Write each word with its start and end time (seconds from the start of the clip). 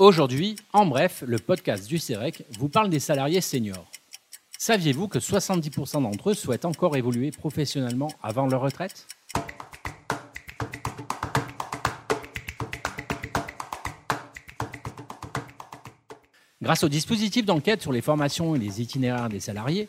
Aujourd'hui, 0.00 0.56
en 0.72 0.86
bref, 0.86 1.22
le 1.24 1.38
podcast 1.38 1.86
du 1.86 1.98
CEREC 1.98 2.44
vous 2.58 2.68
parle 2.68 2.90
des 2.90 2.98
salariés 2.98 3.40
seniors. 3.40 3.88
Saviez-vous 4.58 5.06
que 5.06 5.20
70% 5.20 6.02
d'entre 6.02 6.30
eux 6.30 6.34
souhaitent 6.34 6.64
encore 6.64 6.96
évoluer 6.96 7.30
professionnellement 7.30 8.08
avant 8.20 8.48
leur 8.48 8.62
retraite? 8.62 9.06
Grâce 16.60 16.82
au 16.82 16.88
dispositif 16.88 17.44
d'enquête 17.46 17.80
sur 17.80 17.92
les 17.92 18.00
formations 18.00 18.56
et 18.56 18.58
les 18.58 18.82
itinéraires 18.82 19.28
des 19.28 19.38
salariés, 19.38 19.88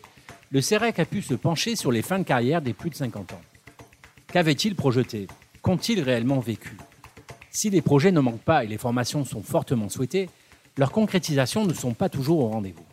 le 0.52 0.62
CEREC 0.62 1.00
a 1.00 1.06
pu 1.06 1.24
se 1.24 1.34
pencher 1.34 1.76
sur 1.76 1.92
les 1.92 2.04
fins 2.04 2.20
de 2.20 2.24
carrière 2.26 2.62
des 2.62 2.74
plus 2.74 2.92
de 2.92 2.96
50 2.96 3.34
ans. 3.34 3.42
Qu'avaient-ils 4.28 4.76
projeté? 4.76 5.26
Qu'ont-ils 5.64 6.02
réellement 6.02 6.42
vécu? 6.42 6.78
Si 7.56 7.70
les 7.70 7.82
projets 7.82 8.12
ne 8.12 8.20
manquent 8.20 8.44
pas 8.44 8.66
et 8.66 8.68
les 8.68 8.78
formations 8.78 9.24
sont 9.24 9.42
fortement 9.42 9.88
souhaitées, 9.88 10.30
leurs 10.76 10.92
concrétisations 10.92 11.64
ne 11.64 11.74
sont 11.74 11.94
pas 11.94 12.10
toujours 12.10 12.42
au 12.42 12.50
rendez-vous. 12.50 12.84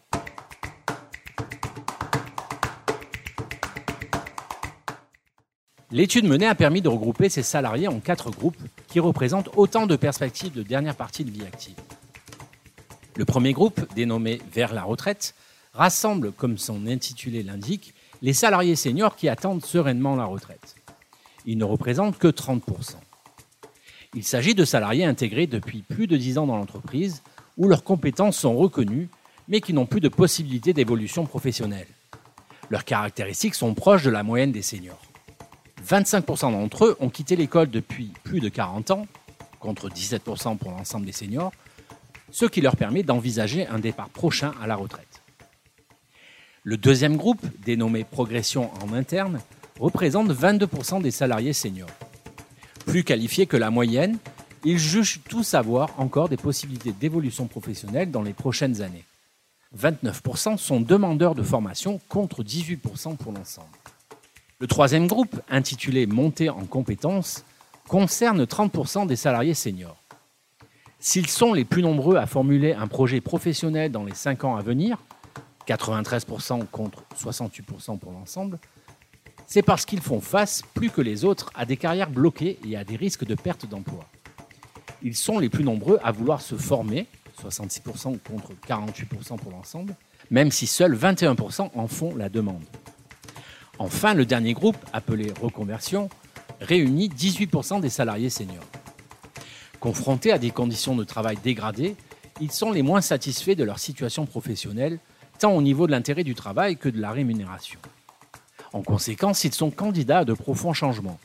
L'étude 5.91 6.27
menée 6.27 6.47
a 6.47 6.55
permis 6.55 6.81
de 6.81 6.89
regrouper 6.89 7.29
ces 7.29 7.43
salariés 7.43 7.89
en 7.89 7.99
quatre 7.99 8.31
groupes 8.31 8.57
qui 8.87 9.01
représentent 9.01 9.51
autant 9.57 9.89
de 9.89 9.97
perspectives 9.97 10.53
de 10.53 10.63
dernière 10.63 10.95
partie 10.95 11.25
de 11.25 11.33
vie 11.33 11.43
active. 11.43 11.75
Le 13.17 13.25
premier 13.25 13.53
groupe, 13.55 13.93
dénommé 13.97 14.41
Vers 14.53 14.75
la 14.75 14.85
retraite, 14.85 15.35
rassemble, 15.73 16.31
comme 16.31 16.57
son 16.57 16.87
intitulé 16.87 17.43
l'indique, 17.43 17.95
les 18.23 18.33
salariés 18.33 18.77
seniors 18.77 19.17
qui 19.17 19.29
attendent 19.29 19.65
sereinement 19.65 20.15
la 20.15 20.27
retraite. 20.27 20.77
Il 21.47 21.59
ne 21.59 21.65
représente 21.65 22.17
que 22.17 22.29
30%. 22.29 22.95
Il 24.15 24.25
s'agit 24.25 24.55
de 24.55 24.65
salariés 24.65 25.07
intégrés 25.07 25.47
depuis 25.47 25.83
plus 25.83 26.07
de 26.07 26.17
10 26.17 26.39
ans 26.39 26.47
dans 26.47 26.57
l'entreprise, 26.57 27.23
où 27.57 27.67
leurs 27.67 27.83
compétences 27.85 28.37
sont 28.37 28.57
reconnues, 28.57 29.09
mais 29.49 29.61
qui 29.61 29.73
n'ont 29.73 29.87
plus 29.87 30.01
de 30.01 30.09
possibilité 30.09 30.73
d'évolution 30.73 31.25
professionnelle. 31.25 31.87
Leurs 32.69 32.85
caractéristiques 32.85 33.55
sont 33.55 33.75
proches 33.75 34.05
de 34.05 34.11
la 34.11 34.23
moyenne 34.23 34.53
des 34.53 34.63
seniors. 34.63 35.01
25% 35.87 36.53
d'entre 36.53 36.85
eux 36.85 36.97
ont 37.01 37.09
quitté 37.09 37.37
l'école 37.37 37.71
depuis 37.71 38.13
plus 38.23 38.41
de 38.41 38.49
40 38.49 38.91
ans, 38.93 39.07
contre 39.61 39.89
17% 39.89 40.59
pour 40.59 40.71
l'ensemble 40.71 41.07
des 41.07 41.13
seniors, 41.13 41.53
ce 42.31 42.47
qui 42.47 42.61
leur 42.61 42.77
permet 42.77 43.03
d'envisager 43.03 43.67
un 43.67 43.79
départ 43.79 44.09
prochain 44.09 44.53
à 44.63 44.67
la 44.67 44.77
retraite. 44.77 45.23
Le 46.65 46.77
deuxième 46.77 47.17
groupe, 47.17 47.45
dénommé 47.65 48.05
Progression 48.05 48.71
en 48.83 48.93
interne, 48.93 49.41
représente 49.81 50.31
22% 50.31 51.03
des 51.03 51.11
salariés 51.11 51.53
seniors. 51.53 51.91
Plus 52.93 53.05
qualifiés 53.05 53.47
que 53.47 53.57
la 53.57 53.71
moyenne, 53.71 54.19
ils 54.67 54.79
jugent 54.79 55.23
tous 55.27 55.55
avoir 55.55 55.99
encore 55.99 56.29
des 56.29 56.37
possibilités 56.37 56.93
d'évolution 56.93 57.47
professionnelle 57.47 58.11
dans 58.11 58.21
les 58.21 58.35
prochaines 58.35 58.83
années. 58.83 59.05
29% 59.75 60.59
sont 60.59 60.79
demandeurs 60.79 61.35
de 61.35 61.43
formation 61.43 62.03
contre 62.11 62.43
18% 62.43 63.17
pour 63.17 63.33
l'ensemble. 63.33 63.71
Le 64.59 64.67
troisième 64.67 65.07
groupe, 65.07 65.41
intitulé 65.49 66.05
Montée 66.05 66.51
en 66.51 66.67
compétences, 66.67 67.47
concerne 67.89 68.45
30% 68.45 69.07
des 69.07 69.17
salariés 69.17 69.55
seniors. 69.55 69.97
S'ils 71.01 71.31
sont 71.31 71.55
les 71.55 71.65
plus 71.65 71.81
nombreux 71.81 72.17
à 72.17 72.27
formuler 72.27 72.75
un 72.75 72.89
projet 72.89 73.23
professionnel 73.23 73.91
dans 73.91 74.05
les 74.05 74.15
5 74.15 74.45
ans 74.45 74.57
à 74.57 74.61
venir, 74.61 74.99
93% 75.67 76.67
contre 76.67 77.05
68% 77.19 77.99
pour 77.99 78.13
l'ensemble, 78.13 78.59
c'est 79.53 79.61
parce 79.61 79.85
qu'ils 79.85 80.01
font 80.01 80.23
face, 80.23 80.63
plus 80.73 80.89
que 80.89 81.03
les 81.03 81.27
autres, 81.27 81.51
à 81.55 81.67
des 81.67 81.77
carrières 81.77 82.09
bloquées 82.09 82.59
et 82.67 82.75
à 82.75 82.85
des 82.85 82.97
risques 82.97 83.27
de 83.27 83.35
perte 83.35 83.69
d'emploi. 83.69 84.07
Ils 85.03 85.15
sont 85.15 85.39
les 85.39 85.51
plus 85.51 85.63
nombreux 85.63 85.99
à 86.03 86.11
vouloir 86.11 86.41
se 86.41 86.55
former, 86.55 87.07
66% 87.39 88.19
contre 88.21 88.53
48% 88.67 89.37
pour 89.37 89.53
l'ensemble, 89.53 89.95
même 90.31 90.51
si 90.51 90.67
seuls 90.67 90.97
21% 90.97 91.69
en 91.75 91.87
font 91.87 92.17
la 92.17 92.31
demande. 92.31 92.65
Enfin, 93.79 94.15
le 94.15 94.25
dernier 94.25 94.55
groupe, 94.55 94.79
appelé 94.95 95.31
reconversion, 95.43 96.09
réunit 96.63 97.11
18% 97.11 97.83
des 97.83 97.91
salariés 97.91 98.31
seniors. 98.31 98.65
Confrontés 99.81 100.33
à 100.33 100.39
des 100.39 100.51
conditions 100.51 100.97
de 100.97 101.05
travail 101.05 101.37
dégradées, 101.45 101.95
ils 102.41 102.53
sont 102.53 102.73
les 102.73 102.81
moins 102.81 103.03
satisfaits 103.03 103.57
de 103.57 103.65
leur 103.65 103.79
situation 103.79 104.25
professionnelle, 104.25 104.99
tant 105.39 105.53
au 105.53 105.61
niveau 105.61 105.87
de 105.87 105.93
l'intérêt 105.93 106.25
du 106.25 106.35
travail 106.35 106.79
que 106.79 106.89
de 106.89 107.03
la 107.03 107.11
rémunération. 107.11 107.81
En 108.73 108.83
conséquence, 108.83 109.45
ils 109.45 109.55
sont 109.55 109.71
candidats 109.71 110.21
à 110.21 110.25
de 110.25 110.33
profonds 110.33 110.73
changements. 110.73 111.19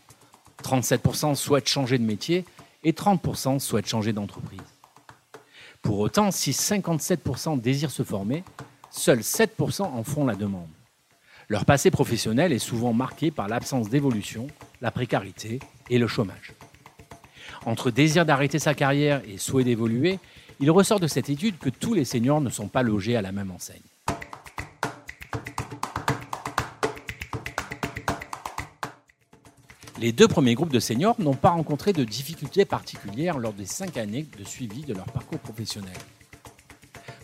37% 0.63 1.35
souhaitent 1.35 1.69
changer 1.69 1.97
de 1.97 2.03
métier 2.03 2.45
et 2.83 2.91
30% 2.91 3.59
souhaitent 3.59 3.87
changer 3.87 4.13
d'entreprise. 4.13 4.59
Pour 5.81 5.99
autant, 5.99 6.31
si 6.31 6.51
57% 6.51 7.61
désirent 7.61 7.91
se 7.91 8.03
former, 8.03 8.43
seuls 8.91 9.19
7% 9.19 9.83
en 9.83 10.03
font 10.03 10.25
la 10.25 10.35
demande. 10.35 10.67
Leur 11.49 11.63
passé 11.63 11.91
professionnel 11.91 12.51
est 12.51 12.59
souvent 12.59 12.91
marqué 12.91 13.31
par 13.31 13.47
l'absence 13.47 13.89
d'évolution, 13.89 14.47
la 14.81 14.91
précarité 14.91 15.59
et 15.89 15.97
le 15.97 16.07
chômage. 16.07 16.53
Entre 17.65 17.89
désir 17.91 18.25
d'arrêter 18.25 18.59
sa 18.59 18.73
carrière 18.73 19.21
et 19.27 19.37
souhait 19.37 19.63
d'évoluer, 19.63 20.19
il 20.59 20.71
ressort 20.71 20.99
de 20.99 21.07
cette 21.07 21.29
étude 21.29 21.57
que 21.57 21.69
tous 21.69 21.93
les 21.93 22.05
seniors 22.05 22.41
ne 22.41 22.49
sont 22.49 22.67
pas 22.67 22.83
logés 22.83 23.15
à 23.15 23.21
la 23.21 23.31
même 23.31 23.51
enseigne. 23.51 23.79
Les 29.99 30.11
deux 30.11 30.27
premiers 30.27 30.53
groupes 30.53 30.71
de 30.71 30.79
seniors 30.79 31.15
n'ont 31.19 31.33
pas 31.33 31.49
rencontré 31.49 31.91
de 31.91 32.03
difficultés 32.03 32.65
particulières 32.65 33.39
lors 33.39 33.53
des 33.53 33.65
cinq 33.65 33.97
années 33.97 34.27
de 34.37 34.43
suivi 34.43 34.81
de 34.81 34.93
leur 34.93 35.05
parcours 35.05 35.39
professionnel. 35.39 35.97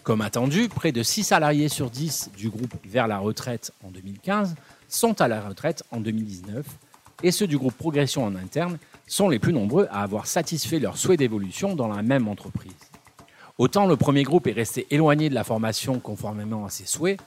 Comme 0.02 0.22
attendu, 0.22 0.70
près 0.70 0.92
de 0.92 1.04
6 1.04 1.26
salariés 1.26 1.70
sur 1.70 1.92
10 1.92 2.32
du 2.36 2.50
groupe 2.50 2.74
vers 2.84 3.08
la 3.08 3.20
retraite 3.20 3.72
en 3.86 3.92
2015 3.92 4.56
sont 4.90 5.22
à 5.22 5.28
la 5.28 5.48
retraite 5.48 5.84
en 5.92 6.00
2019 6.00 6.66
et 7.22 7.32
ceux 7.32 7.46
du 7.46 7.60
groupe 7.60 7.76
progression 7.76 8.26
en 8.26 8.36
interne 8.36 8.80
sont 9.06 9.30
les 9.30 9.38
plus 9.38 9.54
nombreux 9.54 9.88
à 9.92 10.02
avoir 10.02 10.26
satisfait 10.26 10.80
leur 10.80 10.98
souhait 10.98 11.16
d'évolution 11.16 11.76
dans 11.76 11.88
la 11.88 12.02
même 12.02 12.28
entreprise. 12.28 12.74
Autant 13.60 13.86
le 13.86 13.98
premier 13.98 14.24
groupe 14.24 14.48
est 14.48 14.52
resté 14.52 14.88
éloigné 14.90 15.30
de 15.30 15.36
la 15.36 15.44
formation 15.44 16.00
conformément 16.00 16.66
à 16.66 16.72
ses 16.72 16.88
souhaits, 16.88 17.20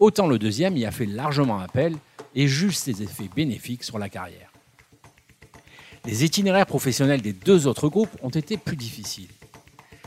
autant 0.00 0.26
le 0.26 0.40
deuxième 0.40 0.76
y 0.76 0.86
a 0.86 0.90
fait 0.90 1.06
largement 1.06 1.60
appel 1.60 1.94
et 2.34 2.48
juge 2.48 2.76
ses 2.76 3.00
effets 3.00 3.30
bénéfiques 3.34 3.84
sur 3.84 4.00
la 4.00 4.08
carrière. 4.08 4.50
Les 6.08 6.24
itinéraires 6.24 6.64
professionnels 6.64 7.20
des 7.20 7.34
deux 7.34 7.66
autres 7.66 7.90
groupes 7.90 8.16
ont 8.22 8.30
été 8.30 8.56
plus 8.56 8.76
difficiles. 8.76 9.28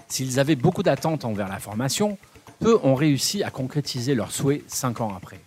S'ils 0.07 0.39
avaient 0.39 0.55
beaucoup 0.55 0.81
d'attentes 0.81 1.25
envers 1.25 1.47
la 1.47 1.59
formation, 1.59 2.17
peu 2.59 2.79
ont 2.81 2.95
réussi 2.95 3.43
à 3.43 3.51
concrétiser 3.51 4.15
leurs 4.15 4.31
souhaits 4.31 4.63
cinq 4.65 4.99
ans 4.99 5.13
après. 5.15 5.39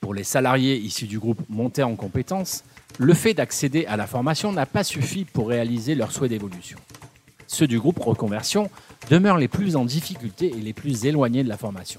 Pour 0.00 0.14
les 0.14 0.22
salariés 0.22 0.76
issus 0.76 1.08
du 1.08 1.18
groupe 1.18 1.42
Monté 1.48 1.82
en 1.82 1.96
compétences, 1.96 2.62
le 2.98 3.12
fait 3.14 3.34
d'accéder 3.34 3.84
à 3.86 3.96
la 3.96 4.06
formation 4.06 4.52
n'a 4.52 4.64
pas 4.64 4.84
suffi 4.84 5.24
pour 5.24 5.48
réaliser 5.48 5.96
leurs 5.96 6.12
souhaits 6.12 6.30
d'évolution. 6.30 6.78
Ceux 7.48 7.66
du 7.66 7.80
groupe 7.80 7.98
Reconversion 7.98 8.70
demeurent 9.10 9.38
les 9.38 9.48
plus 9.48 9.74
en 9.74 9.84
difficulté 9.84 10.52
et 10.56 10.60
les 10.60 10.72
plus 10.72 11.04
éloignés 11.04 11.42
de 11.42 11.48
la 11.48 11.56
formation. 11.56 11.98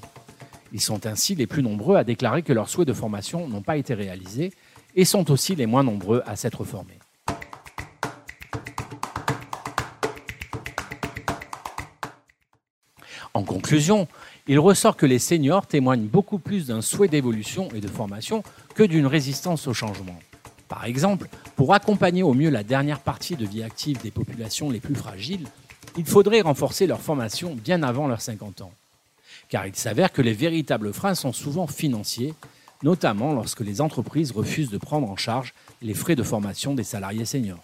Ils 0.72 0.80
sont 0.80 1.06
ainsi 1.06 1.36
les 1.36 1.46
plus 1.46 1.62
nombreux 1.62 1.97
à 1.97 2.06
déclarer 2.06 2.41
que 2.41 2.53
leurs 2.53 2.70
souhaits 2.70 2.88
de 2.88 2.94
formation 2.94 3.50
n'ont 3.50 3.64
pas 3.64 3.76
été 3.76 3.96
réalisés 3.96 4.53
et 4.96 5.03
sont 5.03 5.30
aussi 5.30 5.58
les 5.58 5.66
moins 5.66 5.84
nombreux 5.84 6.24
à 6.26 6.38
s'être 6.38 6.64
formés. 6.64 7.00
En 13.34 13.44
conclusion, 13.44 14.07
il 14.47 14.59
ressort 14.59 14.97
que 14.97 15.06
les 15.06 15.19
seniors 15.19 15.68
témoignent 15.68 16.07
beaucoup 16.07 16.40
plus 16.40 16.68
d'un 16.68 16.81
souhait 16.81 17.07
d'évolution 17.07 17.69
et 17.75 17.81
de 17.81 17.88
formation 17.88 18.44
que 18.75 18.84
d'une 18.84 19.06
résistance 19.06 19.68
au 19.68 19.74
changement. 19.74 20.19
Par 20.68 20.85
exemple, 20.85 21.28
pour 21.56 21.74
accompagner 21.74 22.24
au 22.24 22.34
mieux 22.34 22.50
la 22.50 22.63
dernière 22.63 23.00
partie 23.00 23.35
de 23.35 23.46
vie 23.46 23.63
active 23.63 24.02
des 24.02 24.12
populations 24.12 24.69
les 24.69 24.79
plus 24.79 24.96
fragiles, 24.96 25.47
il 25.97 26.06
faudrait 26.06 26.41
renforcer 26.41 26.88
leur 26.88 27.02
formation 27.02 27.55
bien 27.55 27.84
avant 27.84 28.08
leurs 28.08 28.22
50 28.22 28.61
ans. 28.61 28.72
Car 29.49 29.66
il 29.66 29.76
s'avère 29.76 30.11
que 30.11 30.22
les 30.22 30.34
véritables 30.34 30.94
freins 30.94 31.16
sont 31.16 31.34
souvent 31.34 31.66
financiers, 31.66 32.35
notamment 32.84 33.34
lorsque 33.34 33.61
les 33.61 33.82
entreprises 33.82 34.32
refusent 34.32 34.70
de 34.70 34.78
prendre 34.78 35.09
en 35.09 35.17
charge 35.17 35.53
les 35.82 35.96
frais 35.96 36.16
de 36.16 36.23
formation 36.23 36.76
des 36.76 36.84
salariés 36.84 37.26
seniors. 37.26 37.64